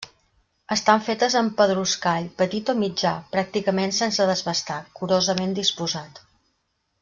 [0.75, 6.25] Estan fetes amb pedruscall petit o mitjà, pràcticament sense desbastar, curosament disposat.